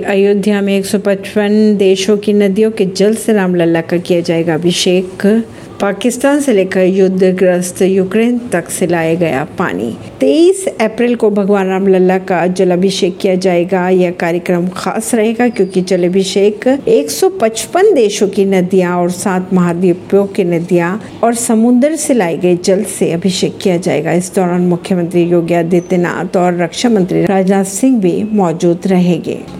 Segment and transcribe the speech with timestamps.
[0.00, 5.44] अयोध्या में 155 देशों की नदियों के जल से रामलला का किया जाएगा अभिषेक।
[5.80, 12.18] पाकिस्तान से लेकर युद्धग्रस्त यूक्रेन तक से लाया गया पानी। 23 अप्रैल को भगवान रामलला
[12.18, 19.10] का जलाभिषेक किया जाएगा। यह कार्यक्रम खास रहेगा क्योंकि जलाभिषेक 155 देशों की नदियाँ और
[19.10, 24.34] सात महाद्वीपों की नदियाँ और समुद्र से लाए गए जल से अभिषेक किया जाएगा। इस
[24.34, 29.59] दौरान मुख्यमंत्री योगी आदित्यनाथ और रक्षा मंत्री राजनाथ सिंह भी मौजूद रहेंगे।